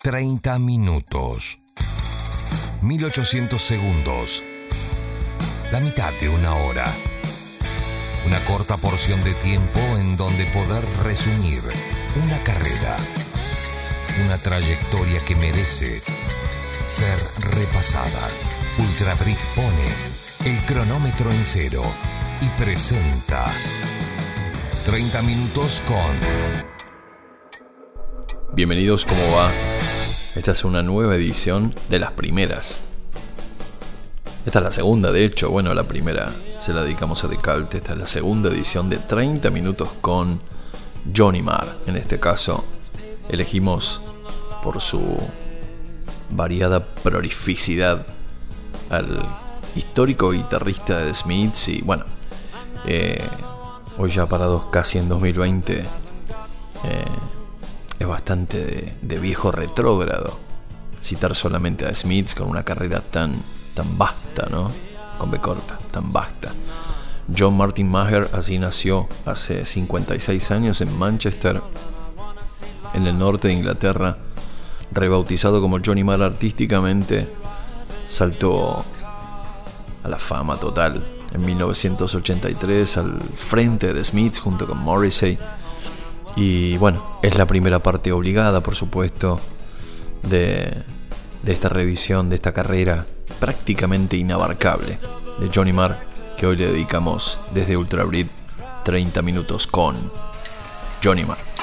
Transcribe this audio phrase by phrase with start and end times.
[0.00, 1.58] 30 minutos.
[2.82, 4.44] 1800 segundos.
[5.72, 6.84] La mitad de una hora.
[8.26, 11.62] Una corta porción de tiempo en donde poder resumir
[12.24, 12.96] una carrera.
[14.24, 16.00] Una trayectoria que merece
[16.86, 18.28] ser repasada.
[18.78, 21.82] Ultra Brit pone el cronómetro en cero
[22.40, 23.46] y presenta
[24.84, 26.73] 30 minutos con
[28.54, 29.50] Bienvenidos, ¿cómo va?
[30.36, 32.82] Esta es una nueva edición de las primeras.
[34.46, 36.30] Esta es la segunda, de hecho, bueno, la primera
[36.60, 37.78] se la dedicamos a Decalte.
[37.78, 40.40] Esta es la segunda edición de 30 minutos con
[41.16, 41.66] Johnny Marr.
[41.86, 42.64] En este caso,
[43.28, 44.00] elegimos
[44.62, 45.02] por su
[46.30, 48.06] variada prolificidad
[48.88, 49.20] al
[49.74, 52.04] histórico guitarrista de The Smiths y bueno,
[52.86, 53.20] eh,
[53.98, 55.80] hoy ya parados casi en 2020.
[55.80, 55.86] Eh,
[57.98, 60.38] es bastante de, viejo retrógrado
[61.02, 63.34] citar solamente a Smiths con una carrera tan,
[63.74, 64.70] tan vasta, ¿no?
[65.18, 66.52] Con B corta, tan vasta.
[67.36, 71.62] John Martin Maher así nació hace 56 años en Manchester,
[72.94, 74.16] en el norte de Inglaterra,
[74.92, 77.28] rebautizado como Johnny Marr artísticamente,
[78.08, 78.84] saltó
[80.02, 85.38] a la fama total en 1983 al frente de Smiths junto con Morrissey
[86.36, 89.40] y bueno, es la primera parte obligada, por supuesto,
[90.22, 90.82] de,
[91.46, 93.06] esta revisión, de esta carrera
[93.40, 94.98] prácticamente inabarcable
[95.38, 95.98] de Johnny Marr,
[96.36, 98.04] que hoy le dedicamos desde Ultra
[98.84, 99.96] 30 minutos con
[101.02, 101.53] Johnny Marr.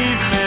[0.00, 0.39] leave me.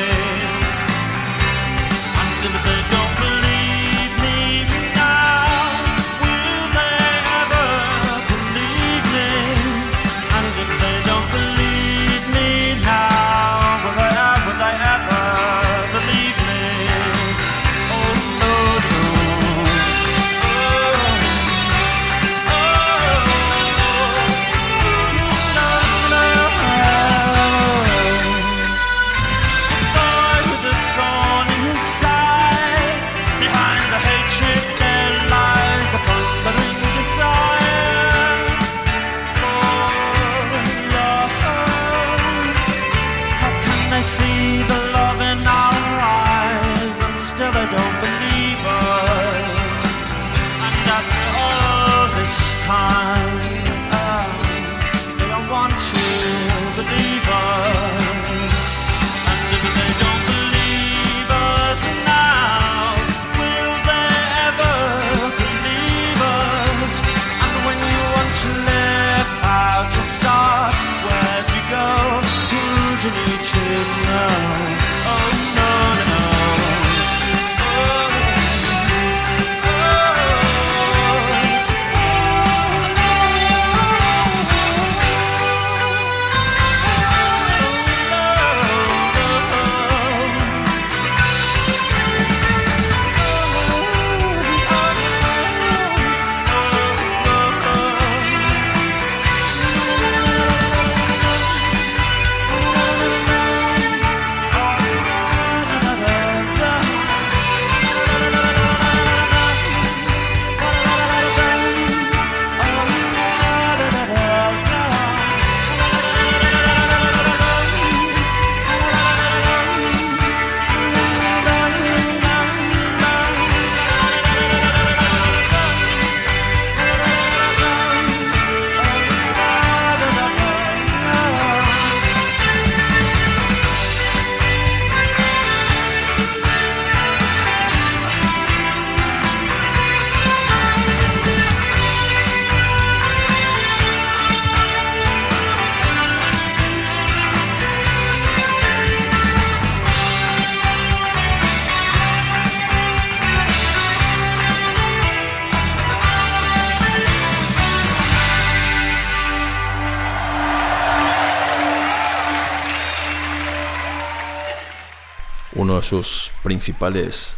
[165.94, 167.38] Sus principales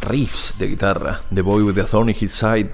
[0.00, 2.72] riffs de guitarra, The Boy with the Thorny Hit Side,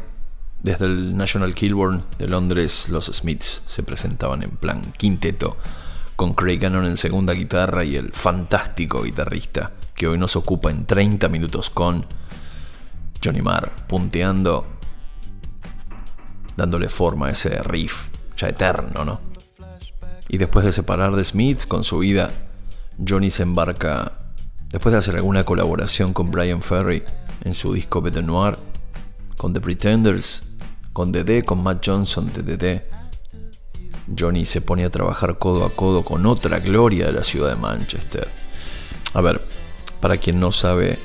[0.62, 5.56] desde el National Kilburn de Londres, los Smiths se presentaban en plan quinteto,
[6.14, 10.86] con Craig Cannon en segunda guitarra y el fantástico guitarrista que hoy nos ocupa en
[10.86, 12.06] 30 minutos con
[13.22, 14.64] Johnny Marr, punteando,
[16.56, 19.20] dándole forma a ese riff ya eterno, ¿no?
[20.28, 22.30] Y después de separar de Smiths con su vida,
[22.98, 24.12] Johnny se embarca,
[24.70, 27.02] después de hacer alguna colaboración con Brian Ferry
[27.44, 28.56] en su disco Better Noir,
[29.36, 30.44] con The Pretenders,
[30.92, 32.82] con DD, con Matt Johnson de DD,
[34.18, 37.56] Johnny se pone a trabajar codo a codo con otra gloria de la ciudad de
[37.56, 38.28] Manchester.
[39.14, 39.40] A ver,
[40.00, 40.98] para quien no sabe,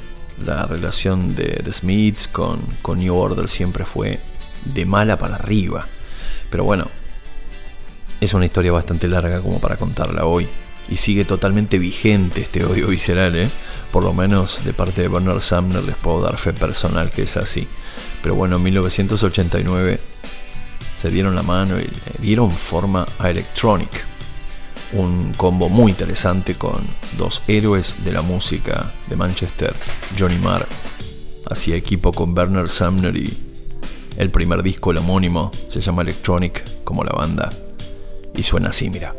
[0.46, 2.60] la relación de The Smiths con
[2.98, 4.20] New Order siempre fue
[4.66, 5.88] de mala para arriba.
[6.52, 6.88] Pero bueno,
[8.20, 10.48] es una historia bastante larga como para contarla hoy.
[10.90, 13.50] Y sigue totalmente vigente este odio visceral, ¿eh?
[13.92, 17.38] Por lo menos de parte de Bernard Sumner les puedo dar fe personal que es
[17.38, 17.68] así.
[18.22, 20.00] Pero bueno, en 1989
[20.98, 23.90] se dieron la mano y le dieron forma a Electronic.
[24.92, 26.82] Un combo muy interesante con
[27.18, 29.74] dos héroes de la música de Manchester,
[30.18, 30.68] Johnny Marr,
[31.50, 33.38] hacía equipo con Bernard Sumner y
[34.18, 37.50] el primer disco, el homónimo, se llama Electronic, como la banda,
[38.36, 39.16] y suena así, mira.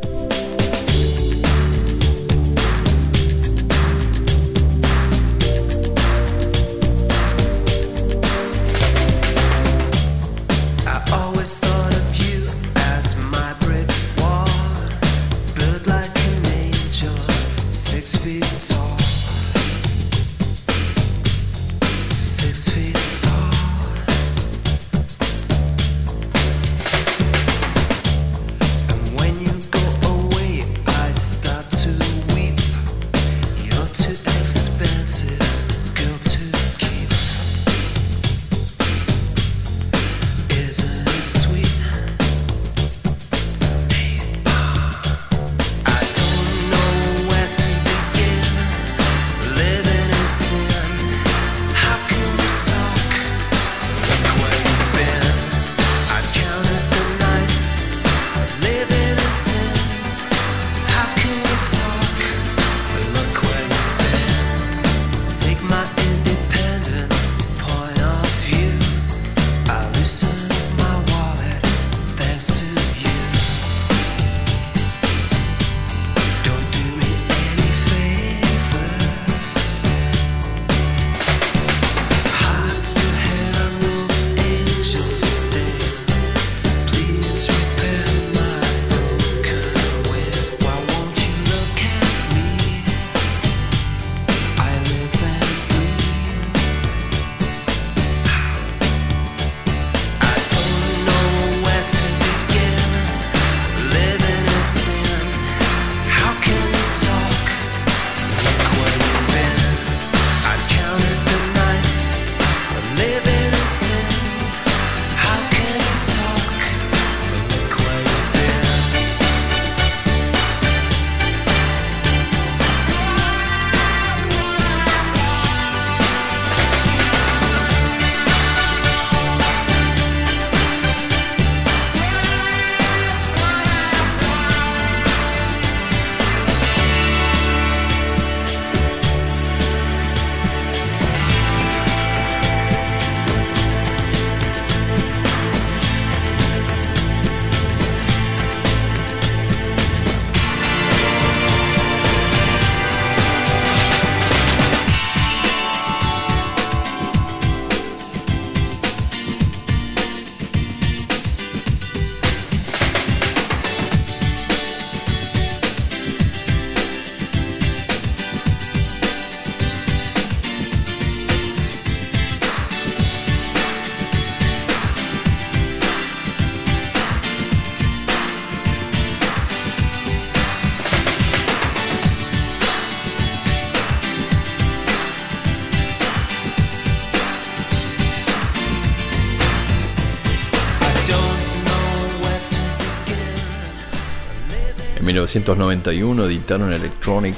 [195.31, 197.37] 1991 editaron Electronic,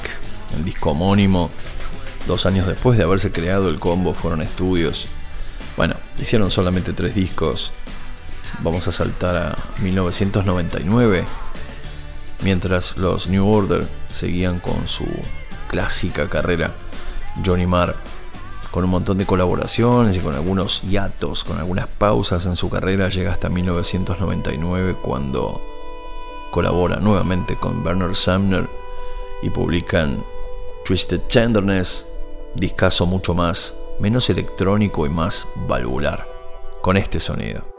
[0.58, 1.52] el disco homónimo.
[2.26, 5.06] Dos años después de haberse creado el combo fueron estudios.
[5.78, 7.72] Bueno, hicieron solamente tres discos.
[8.64, 11.24] Vamos a saltar a 1999,
[12.42, 15.06] mientras los New Order seguían con su
[15.68, 16.72] clásica carrera
[17.46, 17.96] Johnny Marr,
[18.72, 23.10] con un montón de colaboraciones y con algunos hiatos, con algunas pausas en su carrera,
[23.10, 25.73] llega hasta 1999 cuando
[26.54, 28.70] colabora nuevamente con Bernard Sumner
[29.42, 30.24] y publican
[30.86, 32.06] Twisted Tenderness,
[32.54, 36.28] discazo mucho más, menos electrónico y más valvular,
[36.84, 37.73] con este sonido.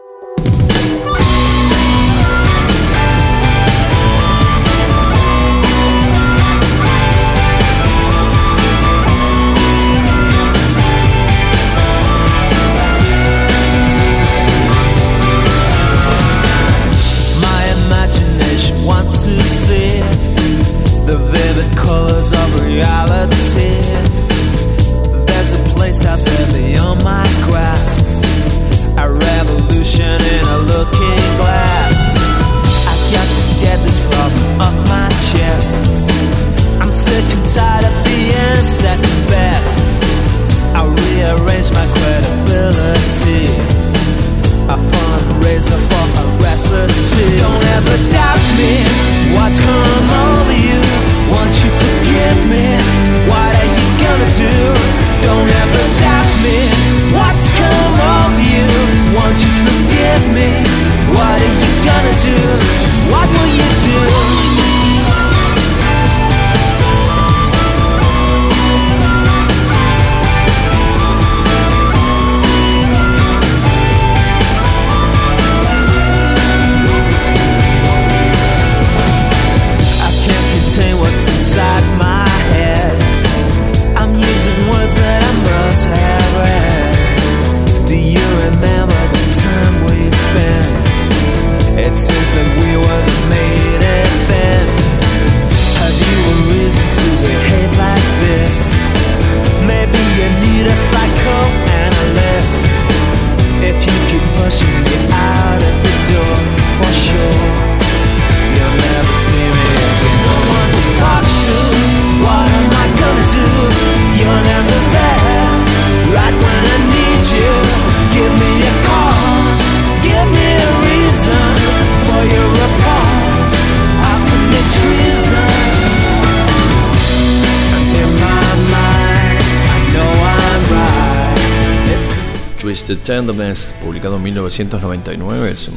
[132.94, 135.74] The Tenderness, publicado en 1999, es un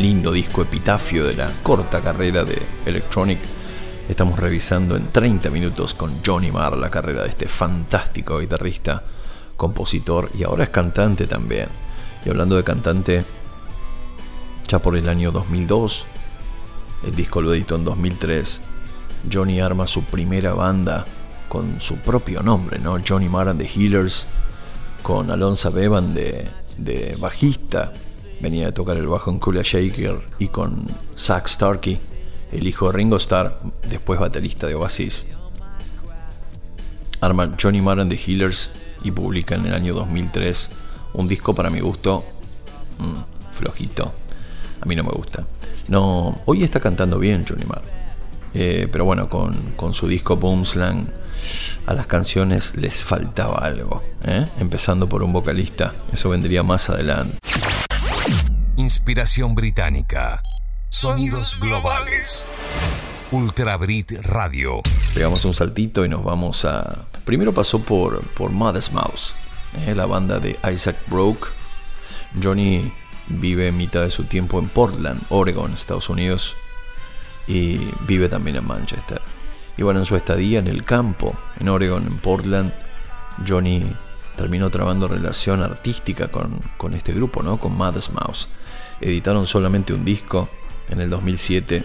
[0.00, 3.38] lindo disco epitafio de la corta carrera de Electronic.
[4.08, 9.04] Estamos revisando en 30 minutos con Johnny Marr la carrera de este fantástico guitarrista,
[9.56, 11.68] compositor y ahora es cantante también.
[12.26, 13.24] Y hablando de cantante,
[14.66, 16.04] ya por el año 2002,
[17.06, 18.60] el disco lo editó en 2003,
[19.32, 21.04] Johnny arma su primera banda
[21.48, 22.98] con su propio nombre, ¿no?
[23.06, 24.26] Johnny Marr and the Healers
[25.08, 27.94] con Alonso Bevan de, bajista.
[28.42, 30.86] Venía de tocar el bajo en Kula Shaker y con
[31.16, 31.98] Zach Starkey,
[32.52, 35.24] el hijo de Ringo Starr, después baterista de Oasis.
[37.22, 38.70] Arman Johnny Marr and the Healers
[39.02, 40.68] y publica en el año 2003
[41.14, 42.22] un disco para mi gusto
[42.98, 44.12] mm, flojito.
[44.82, 45.46] A mí no me gusta.
[45.88, 47.80] No, hoy está cantando bien Johnny Marr.
[48.52, 51.06] Eh, pero bueno, con, con su disco Boomslang
[51.88, 54.46] a las canciones les faltaba algo, ¿eh?
[54.60, 57.38] empezando por un vocalista, eso vendría más adelante.
[58.76, 60.42] Inspiración británica,
[60.90, 62.44] sonidos globales.
[63.30, 64.82] Ultra Brit Radio.
[65.14, 67.06] Pegamos un saltito y nos vamos a.
[67.24, 69.34] Primero pasó por, por Mother's Mouse,
[69.86, 69.94] ¿eh?
[69.94, 71.48] la banda de Isaac Broke.
[72.42, 72.92] Johnny
[73.28, 76.54] vive mitad de su tiempo en Portland, Oregon, Estados Unidos,
[77.46, 79.22] y vive también en Manchester.
[79.78, 82.72] Y bueno, en su estadía en el campo, en Oregon, en Portland,
[83.46, 83.86] Johnny
[84.36, 87.58] terminó trabando relación artística con, con este grupo, ¿no?
[87.58, 88.48] Con Mother's Mouse.
[89.00, 90.48] Editaron solamente un disco
[90.88, 91.84] en el 2007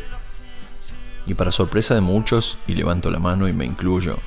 [1.26, 4.18] y para sorpresa de muchos, y levanto la mano y me incluyo,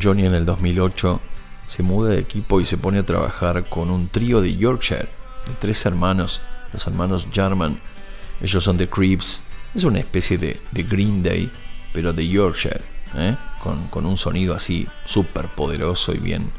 [0.00, 1.20] Johnny en el 2008
[1.66, 5.08] se muda de equipo y se pone a trabajar con un trío de Yorkshire,
[5.46, 6.40] de tres hermanos,
[6.72, 7.78] los hermanos Jarman.
[8.40, 9.42] Ellos son The Creeps,
[9.74, 11.50] es una especie de, de Green Day,
[11.92, 12.97] pero de Yorkshire.
[13.14, 13.36] ¿Eh?
[13.62, 16.52] con, un sonido así súper poderoso y bien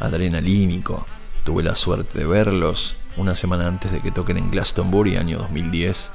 [0.00, 1.06] adrenalínico.
[1.44, 6.12] Tuve la suerte de verlos una semana antes de que toquen en Glastonbury, año 2010.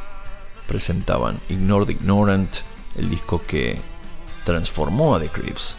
[0.68, 2.58] Presentaban Ignore the Ignorant,
[2.96, 3.80] el disco que
[4.44, 5.78] transformó a The Creeps.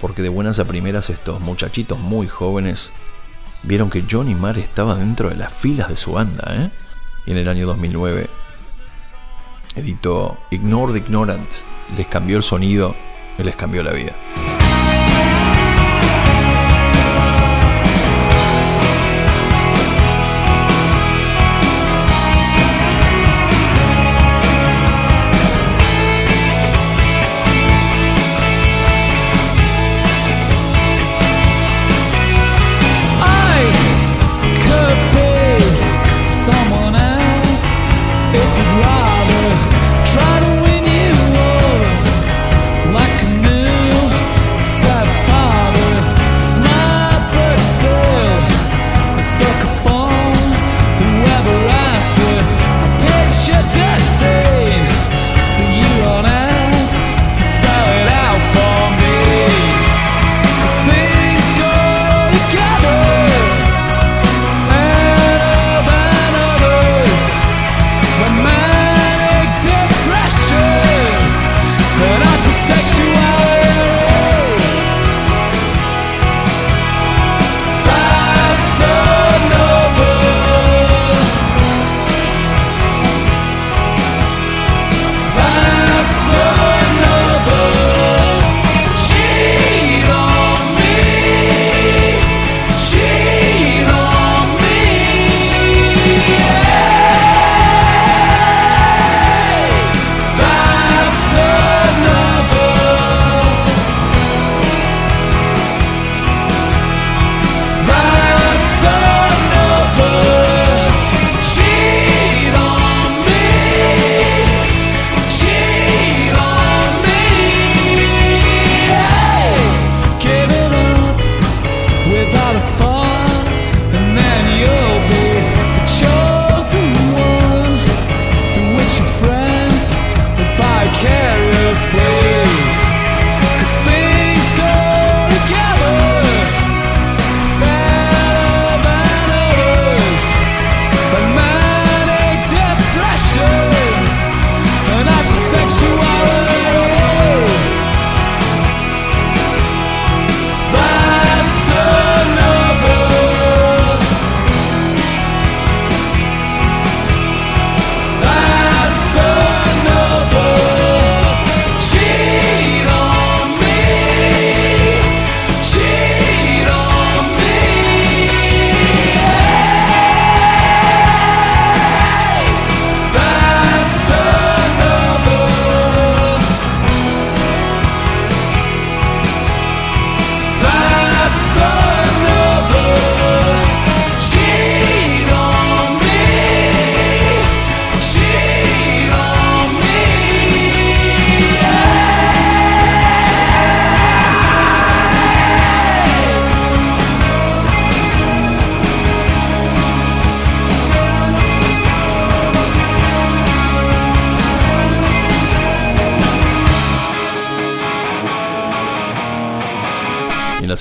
[0.00, 2.92] Porque de buenas a primeras estos muchachitos muy jóvenes
[3.62, 6.44] vieron que Johnny Marr estaba dentro de las filas de su banda.
[6.50, 6.70] ¿eh?
[7.26, 8.28] Y en el año 2009
[9.76, 11.48] editó Ignore the Ignorant,
[11.96, 12.94] les cambió el sonido
[13.36, 14.14] que les cambió la vida.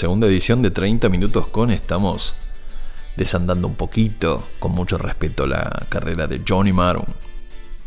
[0.01, 2.33] Segunda edición de 30 minutos con estamos
[3.15, 7.05] desandando un poquito, con mucho respeto, la carrera de Johnny Marr,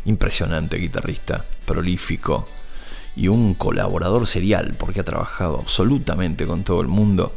[0.05, 2.47] impresionante guitarrista, prolífico
[3.17, 7.35] y un colaborador serial, porque ha trabajado absolutamente con todo el mundo.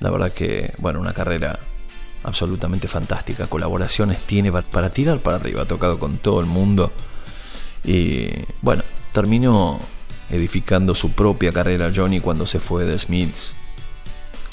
[0.00, 1.60] La verdad que, bueno, una carrera
[2.24, 6.92] absolutamente fantástica, colaboraciones tiene para tirar para arriba, ha tocado con todo el mundo.
[7.84, 8.26] Y
[8.60, 9.78] bueno, terminó
[10.30, 13.54] edificando su propia carrera Johnny cuando se fue de Smiths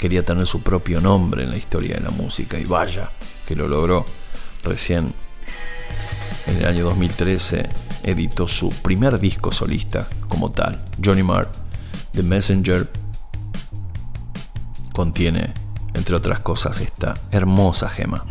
[0.02, 3.08] quería tener su propio nombre en la historia de la música y vaya
[3.46, 4.04] que lo logró.
[4.64, 5.14] Recién
[6.48, 7.68] en el año 2013
[8.02, 11.48] editó su primer disco solista como tal, Johnny Marr,
[12.14, 12.90] The Messenger.
[14.92, 15.54] Contiene,
[15.94, 18.24] entre otras cosas, esta hermosa gema.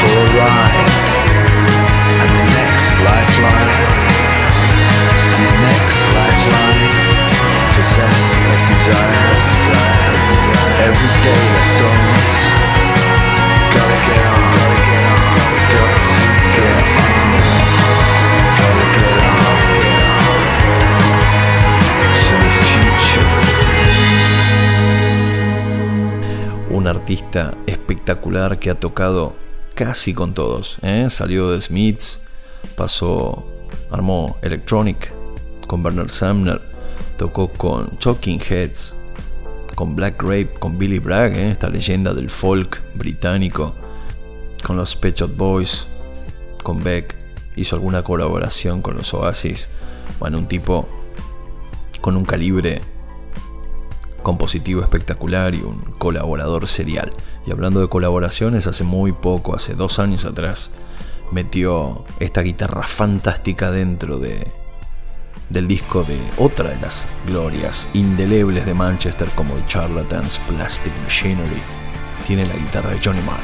[0.00, 0.90] for a ride.
[2.22, 3.72] And the next lifeline,
[5.34, 6.84] and the next lifeline,
[7.74, 9.48] possessed of desires.
[10.88, 12.34] Every day that dawns,
[13.74, 14.46] gotta get on,
[26.68, 29.34] Un artista espectacular que ha tocado
[29.76, 30.78] casi con todos.
[30.82, 31.06] ¿eh?
[31.10, 32.20] Salió de Smiths,
[32.74, 33.46] pasó,
[33.90, 35.12] armó Electronic
[35.68, 36.60] con Bernard Sumner,
[37.18, 38.96] tocó con Talking Heads,
[39.74, 41.50] con Black Grape, con Billy Bragg, ¿eh?
[41.50, 43.74] esta leyenda del folk británico,
[44.64, 45.86] con los Pet Shop Boys,
[46.62, 47.14] con Beck,
[47.54, 49.68] hizo alguna colaboración con los Oasis.
[50.18, 50.88] Bueno, un tipo
[52.00, 52.80] con un calibre
[54.26, 57.10] compositivo espectacular y un colaborador serial.
[57.46, 60.72] Y hablando de colaboraciones, hace muy poco, hace dos años atrás,
[61.30, 64.50] metió esta guitarra fantástica dentro de,
[65.48, 71.62] del disco de otra de las glorias indelebles de Manchester como el Charlatans Plastic Machinery.
[72.26, 73.38] Tiene la guitarra de Johnny Marr.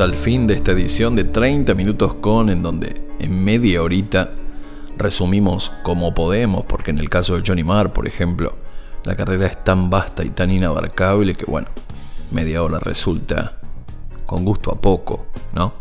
[0.00, 4.32] Al fin de esta edición de 30 minutos con, en donde en media horita
[4.96, 8.56] resumimos como podemos, porque en el caso de Johnny Marr, por ejemplo,
[9.04, 11.68] la carrera es tan vasta y tan inabarcable que, bueno,
[12.30, 13.58] media hora resulta
[14.26, 15.74] con gusto a poco, ¿no?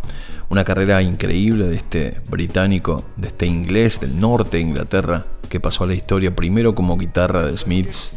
[0.49, 5.83] Una carrera increíble de este británico, de este inglés del norte de Inglaterra, que pasó
[5.83, 8.13] a la historia primero como guitarra de Smiths,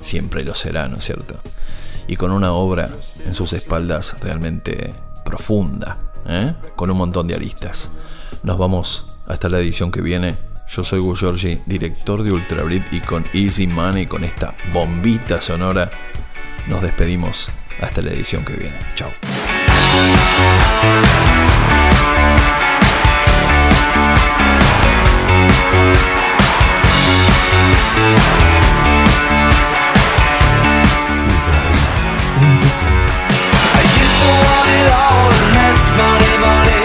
[0.00, 1.40] siempre lo será, ¿no es cierto?
[2.10, 2.90] y con una obra
[3.24, 4.92] en sus espaldas realmente
[5.30, 6.54] profunda, ¿eh?
[6.74, 7.92] con un montón de aristas.
[8.42, 10.34] Nos vamos hasta la edición que viene.
[10.68, 15.88] Yo soy Gus Giorgi, director de Ultrablip y con Easy Money, con esta bombita sonora,
[16.66, 17.48] nos despedimos
[17.80, 18.78] hasta la edición que viene.
[18.96, 19.10] Chao.
[34.78, 36.79] it all and that's money, money.